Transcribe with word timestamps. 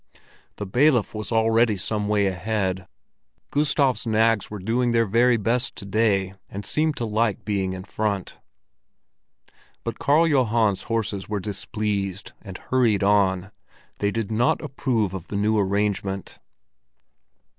The 0.55 0.65
bailiff 0.65 1.13
was 1.13 1.31
already 1.31 1.77
some 1.77 2.07
way 2.07 2.25
ahead; 2.25 2.87
Gustav's 3.51 4.07
nags 4.07 4.49
were 4.49 4.57
doing 4.57 4.93
their 4.93 5.05
very 5.05 5.37
best 5.37 5.75
to 5.75 5.85
day, 5.85 6.33
and 6.49 6.65
seemed 6.65 6.97
to 6.97 7.05
like 7.05 7.45
being 7.45 7.73
in 7.73 7.83
front. 7.83 8.39
But 9.83 9.99
Karl 9.99 10.27
Johan's 10.27 10.81
horses 10.89 11.29
were 11.29 11.39
displeased, 11.39 12.31
and 12.41 12.57
hurried 12.57 13.03
on; 13.03 13.51
they 13.99 14.09
did 14.09 14.31
not 14.31 14.59
approve 14.63 15.13
of 15.13 15.27
the 15.27 15.35
new 15.37 15.59
arrangement. 15.59 16.39